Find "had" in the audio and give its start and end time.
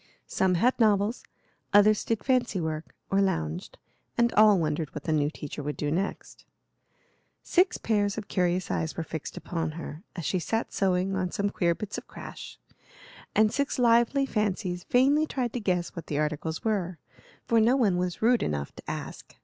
0.55-0.79